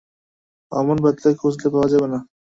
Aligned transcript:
অমন 0.71 0.97
পাত্র 1.03 1.23
খুঁজলে 1.39 1.67
পাওয়া 1.73 1.87
যাবে 1.93 2.07
না। 2.13 2.19